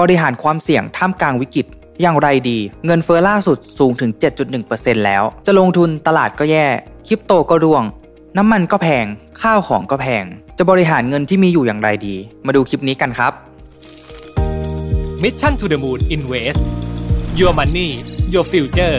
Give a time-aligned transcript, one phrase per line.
[0.00, 1.66] บริหารความเสี่ยงท่ามกลางวิกฤต
[2.00, 4.10] อย่างไรดี เงินเฟอ้อล่าสุดสูงถึง
[4.58, 6.66] 7.1%แล้ว จะลงทุนตลาดก็แย่
[7.06, 7.84] คริปโตก็ร่วง
[8.36, 9.06] น้ำมันก็แพง
[9.42, 10.24] ข้าวของก็แพง
[10.58, 13.32] จะบริหารเงินที่มีอยู่อย่างไรดี มาดูคลิปนี้กันครับ
[15.22, 16.62] Mission to the Moon Invest
[17.38, 17.88] Your Money
[18.32, 18.98] Your Future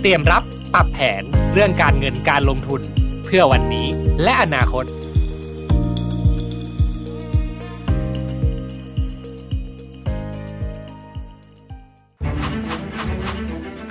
[0.00, 0.42] เตรียมรับ
[0.74, 1.22] ปรับแผน
[1.52, 2.80] เรื่องการเงินการลงทุน
[3.24, 3.86] เพื่อวันนี้
[4.22, 4.84] และอนาคต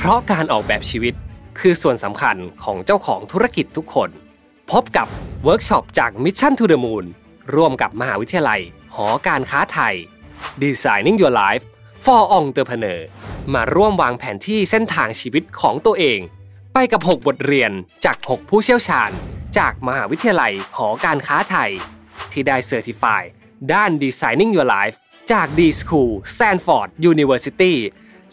[0.06, 1.14] ราะการออกแบบชีวิต
[1.60, 4.10] คือส่วนสำคัญของเจ้าของธุรกิจทุกคน
[4.72, 5.08] พบกับ
[5.44, 7.06] เวิร์กช็อปจาก Mission to the Moon
[7.56, 8.62] ร่วมกับมหาวิทยาลัย
[8.96, 9.96] หอการค้าไทย
[10.62, 11.64] Designing Your Life
[12.06, 13.00] for Entrepreneur
[13.54, 16.20] มาร่วมวางแผนที่เส้นทางชีวิตของตัวเอง
[16.74, 17.72] ไปกับ 6 บทเรียน
[18.06, 19.12] จาก 6 ผู้เชี่ยวชาญ
[19.58, 21.72] จากมหาวิทยาลัยหอการค้าไทย
[22.32, 23.22] ที่ได้ certified
[23.74, 24.96] ด้าน Designing Your Life
[25.32, 27.76] จาก D School Stanford University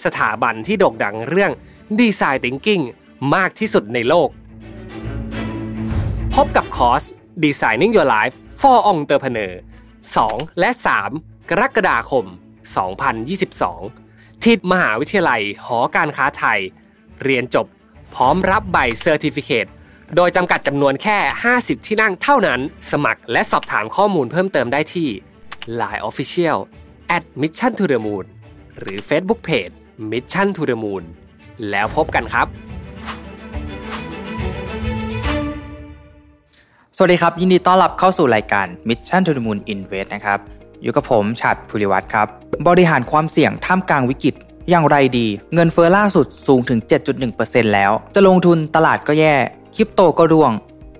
[0.04, 1.52] สถาบันที่โด่งดังเรื่อง
[2.00, 2.84] Design Thinking
[3.34, 4.28] มากที่สุดในโลก
[6.34, 7.02] พบกับคอร์ส
[7.44, 9.52] Designing Your Life for Entrepreneur
[10.06, 10.70] 2 และ
[11.10, 12.24] 3 กรกฎาคม
[13.14, 16.60] 2022 ที่มหาวิทยาลัยหอการค้าไทย
[17.22, 17.66] เรียนจบ
[18.14, 19.66] พร้อมรับใบ certificate
[20.16, 21.18] โดยจำกัดจำนวนแค่
[21.52, 25.08] 50 ที่นั่งเท่านั้น สมัครและสอบถามข้อมูลเพิ่มเติมได้ที่
[25.80, 26.58] Line Official
[27.16, 28.26] at Mission to the Moon
[28.78, 29.74] หรือ Facebook Page
[30.10, 31.04] Mission to the Moon
[31.70, 32.46] แล้วพบกันครับ
[36.96, 40.38] สวัสดีครับ ยินดีต้อนรับเข้าสู่รายการ Mission to the Moon Invest นะครับ
[40.82, 42.26] อยู่กับผมฉัดภูริวัตรครับ
[42.68, 44.34] บริหารความเสี่ยงท่ามกลางวิกฤต
[44.70, 46.78] อย่างไรดี เงินเฟอ้อล่าสุดสูงถึง
[47.26, 49.34] 7.1%แล้ว จะลงทุนตลาดก็แย่
[49.76, 50.52] คริปโตก็ร่วง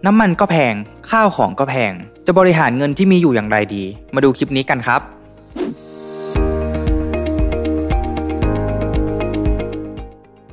[0.06, 0.75] น้ำมันก็แพง
[1.11, 1.92] ข้าวของก็แพง
[2.27, 5.00] จะบริหารเงินที่มีอยู่อย่างไรดี มาดูคลิปนี้กันครับ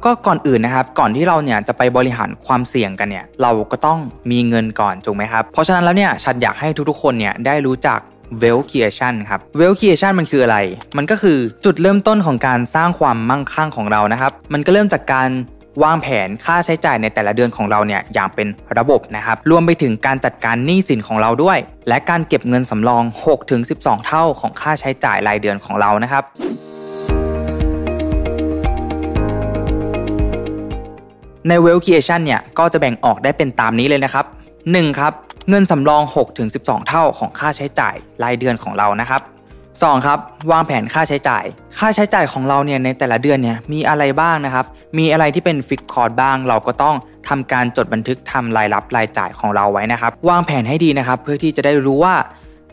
[0.10, 4.00] ก็ก่อนอื่นนะครับ ก่อนที่เราเนี่ยจะไปบริหารความเสี่ยงกันเนี่ย เราก็ต้อง
[4.32, 8.00] มีเงินก่อนถูกไหมครับ เพราะฉะนั้นแล้วเนี่ยฉันอยากให้ทุกๆคนเนี่ยได้รู้จัก
[8.42, 10.58] wealth creation ครับ wealth creation มันคืออะไร
[10.98, 15.30] มันก็คือจุดเริ่มต้นของการสร้างความมั่งคั่งของเรานะครับ มันก็เริ่มจากการ
[15.84, 18.48] วางแผนค่าใช้จ่ายในแต่ละเดือนของเราเนี่ยอย่างเป็น
[18.78, 21.58] ระบบนะครับ รวมไปถึงการจัดการหนี้สินของเราด้วย
[21.88, 23.04] และการเก็บเงินสำรอง
[23.56, 26.24] 6-12 เท่าของค่าใช้จ่ายรายเดือนของเรานะครับ
[31.48, 34.26] ใน wealth creation เนี่ยก็จะแบ่งออกได้เป็นตามนี้เลยนะครับ
[34.62, 35.00] 1.
[35.00, 35.14] ครับ
[35.50, 36.04] เงินสำรอง
[36.46, 39.22] 6-12 เท่าของค่าใช้จ่ายรายเดือนของเรานะครับ
[39.64, 40.06] 2.
[40.06, 40.20] ครับ
[40.52, 41.44] วางแผนค่าใช้จ่าย
[41.78, 44.66] ค่าใช้จ่ายของเราเนี่ยในแต่ละเดือนเนี่ยมีอะไรบ้างนะครับ
[44.98, 46.96] มีอะไรที่เป็น fixed cost บ้าง เราก็ต้อง
[47.30, 52.16] ทำการจดบันทึกทำรายรับรายจ่ายของเราไว้นะครับ วางแผนให้ดีนะครับ เพื่อที่จะได้รู้ว่า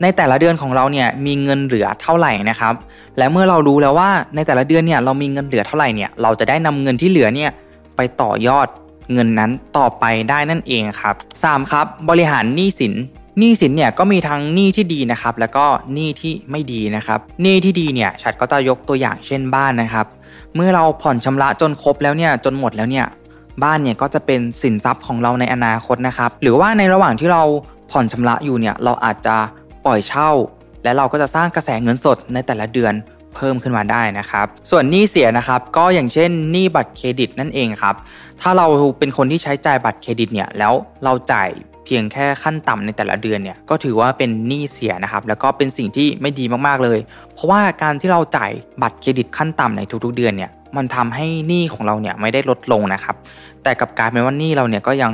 [0.03, 2.75] ในแต่ละเดือนของเราเนี่ยมีเงินเหลือเท่าไหร่นะครับ
[3.19, 7.51] และเมื่อเรารู้แล้วว่าในแต่ละเดือนเนี่ยเรามีเงินเหลือเท่าไหร่เนี่ยเราจะได้นำเงินที่เหลือเนี่ย
[7.97, 8.69] ไปต่อยอด
[9.13, 11.15] เงินนั้นต่อไปได้นั่นเองครับ
[11.45, 11.73] 3.
[11.73, 12.95] ครับ บริหารหนี้สิน
[13.39, 20.07] หนี้สินเนี่ยก็มีทั้งหนี้ที่ดีนะครับ แล้วก็หนี้ที่ไม่ดีนะครับหนี้ที่ดีเนี่ยฉัดก็จะยกตัวอย่างเช่นบ้านนะครับ
[20.55, 23.07] เมื่อเราผ่อนชำระจนครบแล้วเนี่ยจนหมดแล้วเนี่ย
[23.63, 27.43] บ้านเนี่ยก็จะเป็นสินทรัพย์ของเราในอนาคตนะครับ หรือว่าในระหว่างที่เรา
[27.91, 29.37] ผ่อนชำระอยู่เนี่ยเราอาจจะ
[29.85, 30.31] ปล่อยเช่า
[30.85, 32.95] และเราก็จะสร้างกระแสเงินสดในแต่ละเดือน
[33.37, 37.95] เพิ่มขึ้นมาได้นะครับ ส่วนหนี้เสียนะครับก็อย่างเช่นหนี้บัตรเครดิตนั่นเองครับ
[38.41, 38.67] ถ้าเรา
[38.99, 40.73] เป็นคนที่ใช้จ่ายบัตรเครดิตเนี่ยแล้ว
[41.05, 41.49] เราจ่าย
[41.85, 46.99] เพียงแค่ขั้นต่ำในแต่ละเดือนเนี่ยก็ถือว่าเป็นหนี้เสียนะครับแล้วก็เป็นสิ่งที่ไม่ดีมากๆเลย
[47.35, 48.51] เพราะว่าการที่เราจ่าย
[48.83, 53.15] บัตรเครดิตขั้นต่ำในทุกๆเดือนเนี่ยมันทำให้หนี้ของเราเนี่ยไม่ได้ลดลงนะครับ
[53.63, 55.13] แต่กับการเป็นว่าหนี้เราเนี่ยก็ยัง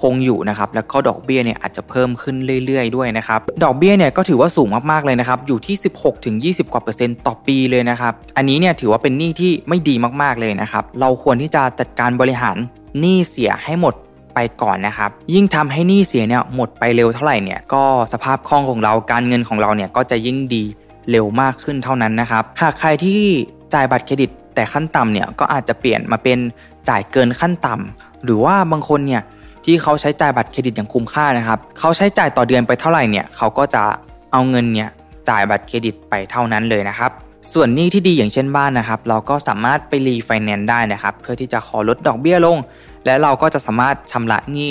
[0.00, 12.56] คงอยู่นะครับแล้วก็ดอกเบี้ยเนี่ยอาจจะเพิ่มขึ้นเรื่อยๆด้วยนะครับดอกเบี้ยเนี่ยก็ถือว่าสูงมากๆเลยนะครับอยู่ที่ 16ถึง20 กว่าเปอร์เซ็นต์ต่อปีเลยนะครับอันนี้เนี่ยถือว่าเป็นหนี้ที่ไม่ดีมากๆเลยนะครับเราควรที่จะจัดการบริหาร
[13.00, 13.94] หนี้เสียให้หมด
[14.34, 20.64] ไปก่อนนะครับ ยิ่งทำให้หนี้เสียเนี่ยหมดไปเร็วเท่าไหร่เนี่ยก็สภาพคล่องของเราการเงินของเราเนี่ยก็จะยิ่งดี
[21.10, 23.22] เร็วมากขึ้นเท่านั้นนะครับ หากใครที่
[23.74, 26.38] จ่ายบัตรเครดิตแต่ขั้นต่ำเนี่ยก็อาจจะเปลี่ยนมาเป็น
[26.88, 29.22] จ่ายเกินขั้นต่ำหรือว่าบางคนเนี่ย
[29.64, 33.82] ที่เขาใช้จ่ายบัตรเครดิตอย่างคุ้มค่านะครับเขาใช้จ่ายต่อเดือนไปเท่าไหร่เนี่ยเขาก็จะ
[34.32, 34.90] เอาเงินเนี่ย
[35.28, 37.10] จ่ายบัตรเครดิตไปเท่านั้นเลยนะครับ
[37.52, 42.58] ส่วนหนี้ที่ดีอย่างเช่นบ้านนะครับ เราก็สามารถไปรีไฟแนนซ์ได้นะครับ เพื่อที่จะขอลดดอกเบี้ยลง
[43.04, 44.70] และเราก็จะสามารถชำระหนี้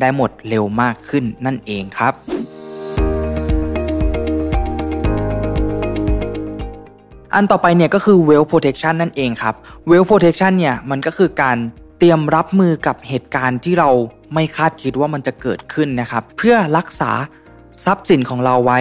[0.00, 2.12] ได้หมดเร็วมากขึ้นนั่นเองครับ
[7.34, 9.54] อันต่อไปเนี่ยก็คือ wealth protection นั่นเองครับ
[9.90, 11.56] wealth protection เนี่ยมันก็คือการ
[11.98, 13.90] เตรียมรับมือกับเหตุการณ์ที่เรา
[14.34, 17.10] ไม่คาดคิดว่ามันจะเกิดขึ้นนะครับ เพื่อรักษา
[17.84, 18.80] ทรัพย์สินของเราไว้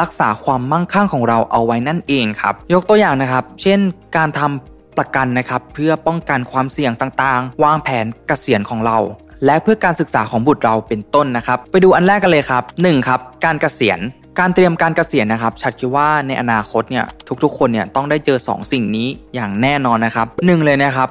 [0.00, 3.80] รักษาความมั่งคั่งของเราเอาไว้นั่นเองครับ ยกตัวอย่างนะครับ เช่น
[4.16, 8.98] การทำประกันนะครับ เพื่อป้องกันความเสี่ยงต่างๆ วางแผนเกษียณของเรา
[9.44, 13.08] และเพื่อการศึกษาของบุตรเราเป็นต้นนะครับ ไปดูอันแรกกันเลยครับ 1.
[13.08, 14.00] ครับการเกษียณ
[14.38, 17.04] การเตรียมการเกษียณนะครับ ชัดคิดว่าในอนาคตเนี่ย
[17.42, 21.08] ทุกๆ คนเนี่ยต้องได้เจอ 2 สิ่งนี้อย่างแน่นอนนะครับหนึ่งเลยนะครับ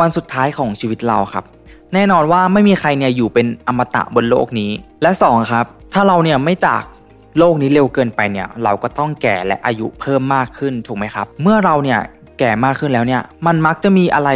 [0.00, 1.44] วันสุดท้ายของชีวิตเราครับ
[1.94, 4.70] แน่นอนว่าไม่มีใครเนี่ยอยู่เป็นอมตะบนโลกนี้
[5.02, 6.82] และ 2 ครับ ถ้าเราเนี่ยไม่จาก
[7.38, 12.00] โลกนี้เร็วเกินไปเนี่ยเราก็ต้องแก่และอายุเพิ่มมากขึ้นถูกไหมครับ เมื่อเราเนี่ย
[12.38, 14.30] แก่มากขึ้นแล้วเนี่ยมันมักจะมีอะไร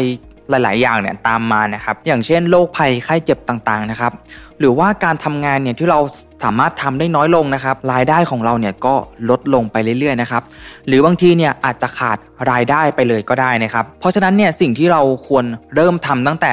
[0.51, 4.13] หลาย ๆ อย่างเนี่ยตามมานะครับ อย่างเช่นโรคภัยไข้เจ็บต่าง ๆ นะครับ
[4.59, 6.01] หรือว่าการทำงานเนี่ยที่เรา
[6.45, 8.95] สามารถทำได้น้อยลงนะครับ รายได้ของเราเนี่ยก็
[9.31, 10.43] ลดลงไปเรื่อย ๆ นะครับ
[10.87, 12.19] หรือบางทีเนี่ยอาจจะขาด
[12.51, 15.45] รายได้ไปเลยก็ได้นะครับ เพราะฉะนั้นเนี่ยสิ่งที่เราควร
[15.75, 16.53] เริ่มทำตั้งแต่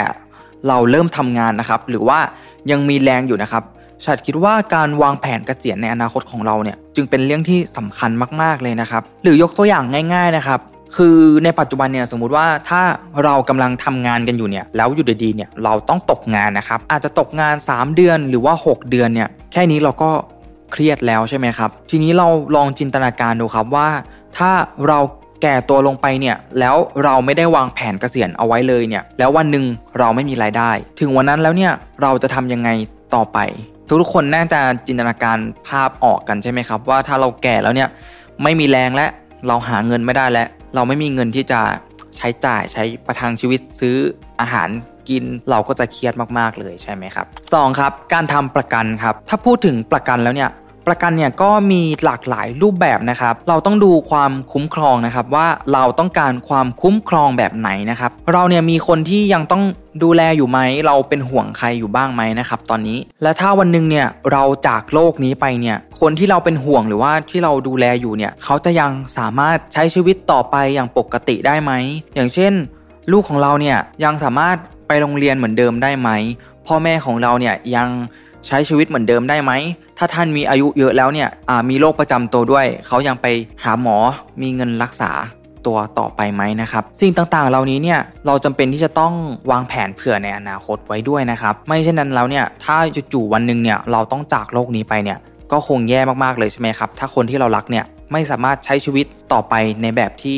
[0.67, 2.19] เราเริ่มทำงานนะครับ หรือว่า
[2.71, 3.63] ยังมีแรงอยู่นะครับ
[4.05, 9.83] ฉัดคิดว่าการวางแผนเกษียณในอนาคตของเราเนี่ยจึงเป็นเรื่องที่สำคัญมาก ๆเลยนะครับ หรือยกตัวอย่าง
[10.13, 10.59] ง่าย ๆนะครับ
[10.97, 12.81] คือในปัจจุบันเนี่ยสมมุติว่าถ้า
[13.23, 20.09] เรากำลังทำงานกันอยู่เนี่ยแล้วอยู่ดีๆเนี่ยเราต้องตกงานนะครับ อาจจะตกงาน 3 เดือนหรือว่า 6 เดือนเนี่ยแค่นี้เราก็
[20.71, 23.87] เครียดแล้วใช่ไหมครับ ทีนี้เราลองจินตนาการดูครับว่า
[24.37, 24.51] ถ้า
[24.87, 24.99] เรา
[25.45, 29.65] ก่ตัวลงไปเนี่ยแล้วเราไม่ได้วางแผนเกษียณเอาไว้เลยเนี่ยแล้ววันหนึ่ง
[29.99, 31.71] เราไม่มีรายได้ ถึงวันนั้นแล้วเนี่ย
[32.01, 32.69] เราจะทำยังไง
[33.15, 33.39] ต่อไป
[33.87, 35.37] ทุกคนน่าจะจินตนาการ
[35.67, 37.89] ภาพออกกันใช่ไหมครับ ว่าถ้าเราแก่แล้วเนี่ย
[38.43, 39.07] ไม่มีแรงและ
[39.47, 41.61] เราหาเงินไม่ได้แล้วเราไม่มีเงินที่จะ
[42.17, 43.95] ใช้จ่ายใช้ประทังชีวิตซื้อ
[44.41, 44.69] อาหาร
[45.09, 47.79] กินเราก็จะเครียดมากๆเลยใช่ไหมครับ 2.
[47.79, 50.49] ครับ การทำประกันครับ ถ้าพูดถึงประกันแล้วเนี่ย
[50.87, 59.63] ประกันเนี่ยก็มีหลากหลายรูปแบบนะครับ เราต้องดูความคุ้มครองนะครับว่าเราต้องการความคุ้มครองแบบไหนนะครับ เราเนี่ยมีคนที่ยังต้อง
[60.03, 71.71] ดูแลอยู่ไหม เราเป็นห่วงใครอยู่บ้างไหมนะครับ ตอนนี้ และถ้าวันหนึ่งเนี่ยเราจากโลกนี้ไปเนี่ย คนที่เราเป็นห่วงหรือว่าที่เราดูแลอยู่เนี่ย เขาจะยังสามารถใช้ชีวิตต่อไปอย่างปกติได้ไหม
[72.15, 72.53] อย่างเช่น
[73.11, 76.09] ลูกของเราเนี่ยยังสามารถไปโรงเรียนเหมือนเดิมได้ไหม
[76.67, 77.89] พ่อแม่ของเราเนี่ยยัง
[78.47, 79.51] ใช้ชีวิตเหมือนเดิมได้ไหม
[79.97, 81.29] ถ้าท่านมีอายุเยอะแล้วเนี่ย
[81.69, 83.25] มีโรคประจำตัวด้วย เขายังไป
[83.63, 83.97] หาหมอ
[84.41, 85.11] มีเงินรักษา
[85.65, 89.13] ตัวต่อไปไหมนะครับ สิ่งต่างๆ เหล่านี้เนี่ยเราจำเป็นที่จะต้อง
[89.51, 92.77] วางแผนเผื่อในอนาคตไว้ด้วยนะครับ ไม่เช่นนั้นแล้วเนี่ยถ้า
[93.13, 95.17] จู่ๆวันหนึ่งเนี่ยเราต้องจากโลกนี้ไปเนี่ย
[95.51, 100.37] ก็คงแย่มากๆเลยใช่ไหมครับ ถ้าคนที่เรารักเนี่ยไม่สามารถใช้ชีวิตต่อไปในแบบที่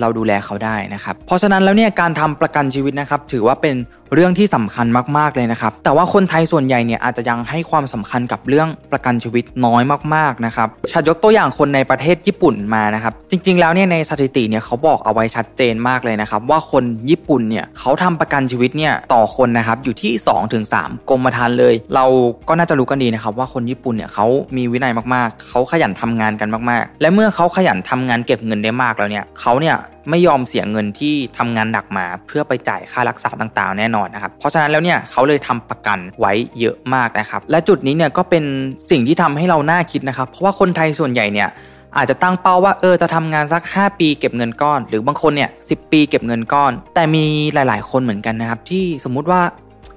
[0.00, 3.74] เราดูแลเขาได้นะครับ เพราะฉะนั้นแล้วเนี่ยการทำประกันชีวิตนะครับ ถือว่าเป็น
[4.14, 4.86] เรื่องที่สำคัญ
[5.18, 9.82] มากๆเลยนะครับ แต่ว่าคนไทยส่วนใหญ่เนี่ยอาจจะยังให้ความสำคัญกับเรื่องประกันชีวิตน้อย
[10.14, 20.12] มากๆนะครับชัดยกตัวอย่างคนในประเทศญี่ปุ่นมานะครับ จริง ๆ แล้วเนี่ยในสถิติเนี่ยเขาบอกเอาไว้ชัดเจนมากเลยนะครับ ว่าคนญี่ปุ่นเนี่ยเขาทำประกันชีวิตเนี่ยต่อคนนะครับอยู่ที่
[20.60, 22.04] 2-3กรมธรรม์เลย เรา
[22.48, 24.26] ก็น่าจะรู้กันดีนะครับว่าคนญี่ปุ่นเนี่ยเขา
[24.56, 29.76] มีวินัยมากๆ เขาขยันทำงานกันมากๆ และเมื่อเขาขยันทำงานเก็บเงินได้มากแล้วเนี่ยเขาเนี่ย
[30.10, 38.44] ไม่ยอมเสียเงินที่ทำงานหนักมาเพื่อไปจ่ายค่ารักษาต่างๆ แน่นอนนะครับ เพราะฉะนั้นแล้วเนี่ยเขาเลยทำประกันไว้เยอะมากนะครับ และจุดนี้เนี่ยก็เป็น
[38.90, 41.48] สิ่งที่ทำให้เราน่าคิดนะครับ เพราะว่าคนไทยส่วนใหญ่เนี่ย
[41.96, 47.24] อาจจะตั้งเป้าว่าเออจะทำงานสัก 5 ปีเก็บเงินก้อน หรือบางคนเนี่ยสิปีเก็บเงินก้อน แต่มี
[47.54, 49.40] หลาย ๆ คนเหมือนกันนะครับ ที่สมมุติว่า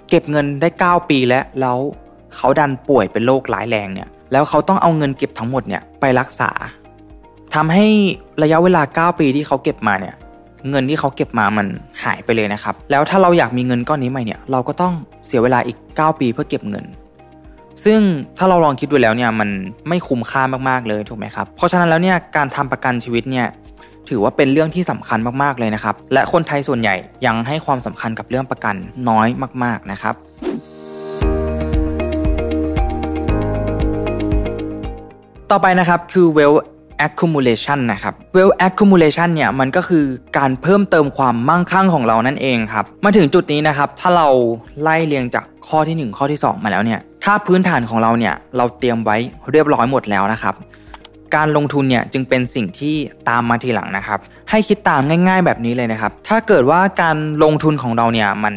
[0.09, 1.77] เก็บเงินได้ 9 ปีแล้วแล้ว
[2.35, 6.51] เขาดันป่วยเป็นโรคร้ายแรงเนี่ยแล้วเขาต้องเอาเงินเก็บทั้งหมดเนี่ยไปรักษา
[7.55, 7.85] ทำให้
[8.43, 10.15] ระยะเวลา 9 ปีที่เขาเก็บมาเนี่ย
[10.69, 11.67] เงินที่เขาเก็บมามัน
[12.03, 14.93] หายไปเลยนะครับ แล้วถ้าเราอยากมีเงินก้อนนี้ใหม่เนี่ย เราก็ต้อง
[15.25, 16.85] เสียเวลาอีก 9 ปีเพื่อเก็บเงิน
[17.85, 17.99] ซึ่ง
[18.37, 19.49] ถ้าเราลองคิดดูแล้วเนี่ยมัน
[19.87, 23.47] ไม่คุ้มค่ามากๆเลยถูกไหมครับ เพราะฉะนั้นแล้วเนี่ยการทำประกันชีวิตเนี่ย
[24.09, 28.75] ถือว่าเป็นเรื่องที่สำคัญมากๆเลยนะครับ และคนไทยส่วนใหญ่ยังให้ความสำคัญกับเรื่องประกัน
[29.09, 29.27] น้อย
[29.63, 30.15] มาก ๆนะครับ
[35.51, 36.61] ต่อไปนะครับคือ wealth
[37.05, 40.05] accumulation นะครับ wealth accumulation เนี่ยมันก็คือ
[40.37, 44.29] การเพิ่มเติมความมั่งคั่งของเรานั่นเองครับ มาถึงจุดนี้นะครับ ถ้าเรา
[44.81, 49.17] ไล่เรียงจากข้อที่ 1 ข้อที่ 2 มาแล้วเนี่ย ถ้าพื้นฐานของเราเนี่ยเราเตรียมไว้
[49.51, 50.55] เรียบร้อยหมดแล้วนะครับ
[51.35, 52.95] การลงทุนเนี่ยจึงเป็นสิ่งที่
[53.29, 58.55] ตามมาทีหลังนะครับ ให้คิดตามง่าย ๆ แบบนี้เลยนะครับ ถ้าเกิดว่าการลงทุนของเราเนี่ยมัน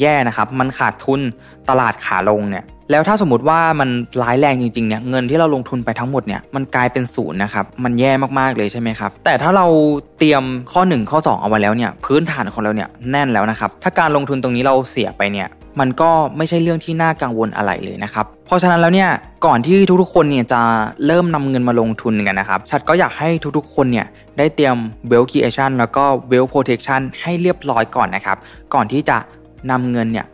[0.00, 1.20] แย่นะครับ มันขาดทุน
[1.68, 3.88] ตลาดขาลงเนี่ยแล้วถ้าสมมติว่ามัน
[4.22, 9.66] ร้ายแรงจริงๆเนี่ยเงินที่เราลงทุนไปทั้งหมดเนี่ยมันกลายเป็นศูนย์นะครับมันแย่มากๆเลยใช่ไหมครับแต่ถ้าเรา
[10.18, 15.48] เตรียมข้อ 1 ข้อ 2 เอาไว้แล้วเนี่ยพื้นฐานของเราเนี่ยแน่นแล้วนะครับถ้าการลงทุนตรงนี้เราเสียไปเนี่ย
[15.80, 19.10] มันก็ไม่ใช่เรื่องที่น่ากังวลอะไรเลยนะครับ เพราะฉะนั้นแล้วเนี่ย
[19.46, 20.60] ก่อนที่ทุกๆคนเนี่ยจะ
[21.06, 24.06] เริ่มนำเงินมาลงทุนกันนะครับ ชัดก็อยากให้ทุกๆคนเนี่ย
[24.38, 24.76] ได้เตรียม
[25.10, 28.36] wealth creation แล้วก็ wealth protection ให้เรียบร้อยก่อนนะครับ
[28.74, 29.16] ก่อนที่จะ
[29.70, 30.26] นำเงินเนี่ย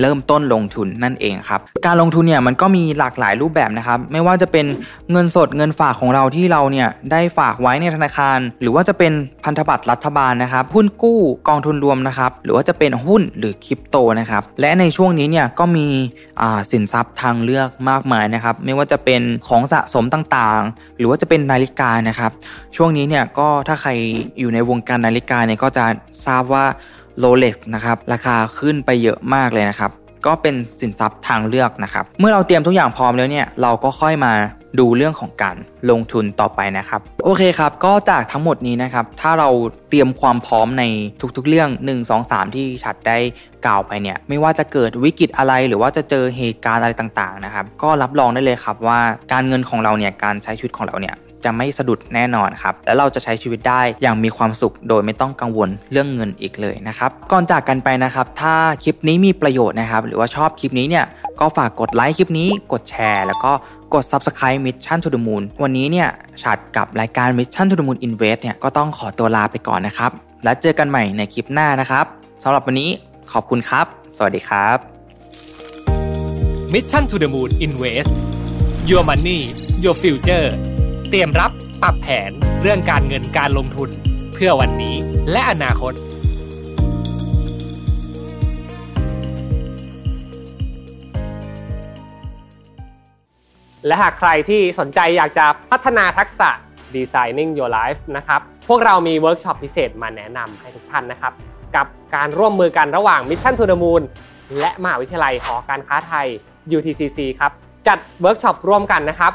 [0.00, 4.66] เริ่มต้นลงทุนนั่นเองครับ การลงทุนเนี่ยมันก็มีหลากหลายรูปแบบนะครับ ไม่ว่าจะเป็น
[5.12, 9.12] เงินสดเงินฝากของเราที่เราเนี่ยได้ฝากไว้ในธนาคาร หรือว่าจะเป็น
[9.44, 15.86] พันธบัตรรัฐบาลนะครับหุ้นกู้กองทุนรวมนะครับ หรือว่าจะเป็นหุ้นหรือคริปโตนะครับ และในช่วงนี้เนี่ยก็มี
[16.70, 22.32] สินทรัพย์ทางเลือกมากมายนะครับ ไม่ว่าจะเป็นของสะสมต่างๆ หรือว่าจะเป็นนาฬิกานะครับ
[22.76, 23.90] ช่วงนี้เนี่ยก็ถ้าใคร
[24.38, 25.84] อยู่ในวงการนาฬิกาเนี่ยก็จะ
[26.26, 26.64] ทราบว่า
[27.18, 29.90] โรเล็กนะครับราคาขึ้นไปเยอะมากเลยนะครับ
[30.26, 34.32] ก็เป็นสินทรัพย์ทางเลือกนะครับ เมื่อเราเตรียมทุกอย่างพร้อมแล้วเนี่ยเราก็ค่อยมา
[34.78, 35.56] ดูเรื่องของการ
[35.90, 39.48] ลงทุนต่อไปนะครับ โอเคครับ ก็จากทั้งหมดนี้นะครับ ถ้าเรา
[39.90, 40.84] เตรียมความพร้อมใน
[41.36, 43.18] ทุกๆเรื่อง 1 2 3 ที่ชัดได้
[43.66, 49.00] กล่าวไปเนี่ย ไม่ว่าจะเกิดวิกฤตอะไรหรือว่าจะเจอเหตุการณ์อะไรต่างๆนะครับ ก็รับรองได้เลยครับว่า
[49.32, 51.14] การเงินของเราเนี่ยการใช้ชีวิตของเราเนี่ย
[51.44, 61.04] จะไม่สะดุดแน่นอนครับ และเราจะใช้ชีวิตได้อย่างมีความสุขโดยไม่ต้องกังวลเรื่องเงินอีกเลยนะครับ ก่อนจากกันไปนะครับ ถ้าคลิปนี้มีประโยชน์นะครับ หรือว่าชอบคลิปนี้เนี่ย
[61.40, 63.52] ก็ฝากกดไลค์คลิปนี้ กดแชร์ แล้วก็
[63.94, 66.08] กด Subscribe Mission to the Moon วันนี้เนี่ย
[66.42, 70.10] ฉัดกับรายการ Mission to the Moon Invest เนี่ย ก็ต้องขอตัวลาไปก่อนนะครับ
[70.44, 72.04] แล้วเจอกันใหม่ในคลิปหน้านะครับ
[72.42, 72.90] สำหรับวันนี้
[73.32, 74.76] ขอบคุณครับ สวัสดีครับ
[76.72, 78.12] Mission to the Moon Invest
[78.90, 79.40] Your Money
[79.84, 80.48] Your Future
[81.10, 82.30] เตรียมรับปรับแผน
[82.62, 83.90] เรื่องการเงินการลงทุน
[84.34, 84.94] เพื่อวันนี้
[85.32, 85.92] และอนาคต
[93.86, 96.50] และหากใครที่สนใจอยากจะพัฒนาทักษะ
[96.94, 101.32] Designing Your Life นะครับ พวกเรามีเวิร์กช็อปพิเศษมาแนะนำให้ทุกท่านนะครับ
[101.76, 104.02] กับการร่วมมือกันระหว่าง Mission to the Moon
[104.60, 106.26] และมหาวิทยาลัยหอการค้าไทย
[106.76, 107.52] UTCC ครับ
[107.88, 109.32] จัดเวิร์กช็อปร่วมกันนะครับ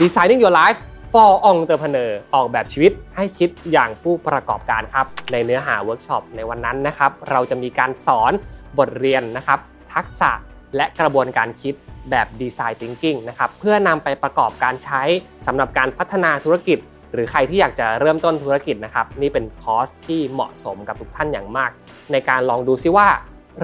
[0.00, 0.80] Designing Your Life
[1.14, 8.32] for Entrepreneur ออกแบบชีวิตให้คิดอย่างผู้ประกอบการครับ ในเนื้อหาเวิร์กช็อปในวันนั้นนะครับ เราจะมีการสอน
[8.78, 9.58] บทเรียนนะครับ
[9.94, 10.30] ทักษะ
[10.76, 11.74] และกระบวนการคิด
[12.10, 15.02] แบบ Design Thinking นะครับ เพื่อนำไปประกอบการใช้
[15.46, 16.78] สำหรับการพัฒนาธุรกิจ
[17.12, 21.70] หรือใครที่อยากจะเริ่มต้นธุรกิจนะครับ นี่เป็นคอร์สที่เหมาะสมกับทุกท่านอย่างมาก
[22.12, 23.08] ในการลองดูซิว่า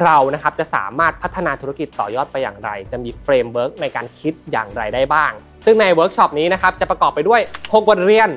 [0.02, 5.32] เรานะครับจะสามารถพัฒนาธุรกิจต่อยอดไปอย่างไร จะมี framework ในการคิดอย่างไรได้บ้าง
[5.64, 8.30] ซึ่งในเวิร์กช็อปนี้นะครับจะประกอบไปด้วย 6 บทเรียน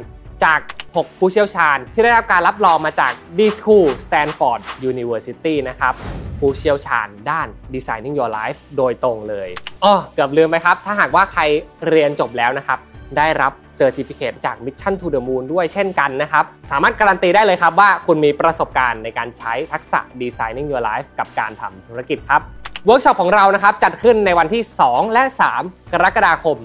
[0.44, 0.60] จาก
[0.94, 4.60] 6 ผู้เชี่ยวชาญ ที่ได้รับการรับรองมาจาก D School Stanford
[4.92, 5.94] University นะครับ
[6.39, 9.50] ผู้เชี่ยวชาญด้าน Designing Your Life โดยตรงเลย
[9.84, 11.42] อ๋อเกือบลืมไปครับ ถ้าหากว่าใคร
[11.88, 12.80] เรียนจบแล้วนะครับ
[13.18, 22.42] ได้รับ certificate จาก Mission to the Moon ด้วยเช่นกันนะครับ สามารถการันตีได้เลยครับว่าคุณมีประสบการณ์ในการใช้ทักษะ Designing Your Life กับการทำธุรกิจครับ
[22.85, 25.23] เวิร์กช็อปของเรานะครับจัดขึ้นในวันที่ 2 และ
[25.57, 26.57] 3 กรกฎาคม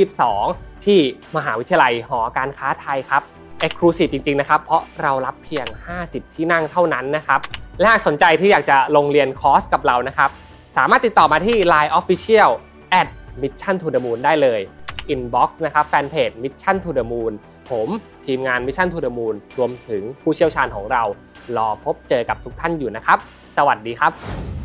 [0.00, 0.98] 2022 ที่
[1.36, 3.22] มหาวิทยาลัยหอการค้าไทยครับ
[3.64, 5.66] Exclusive จริงๆนะครับเพราะเรารับเพียง
[6.00, 7.40] 50 ที่นั่งเท่านั้นนะครับ
[7.80, 10.30] และหากสนใจที่อยากจะลงเรียนคอร์สกับเรานะครับ
[10.76, 12.50] สามารถติดต่อมาที่ Line Official
[13.00, 13.08] at
[13.42, 14.60] mission to the moon ได้เลย
[15.14, 17.32] Inbox นะครับแฟนเพจ Mission to the Moon
[17.70, 17.88] ผม
[18.24, 21.02] ทีมงาน Mission to the Moon รวมถึงผู้เชี่ยวชาญของเรา
[21.56, 23.18] รอพบเจอกับทุกท่านอยู่นะครับ
[23.56, 24.61] สวัสดีครับ